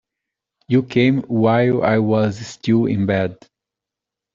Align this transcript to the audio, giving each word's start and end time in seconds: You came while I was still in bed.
You 0.67 0.81
came 0.81 1.21
while 1.27 1.83
I 1.83 1.99
was 1.99 2.35
still 2.43 2.87
in 2.87 3.05
bed. 3.05 3.37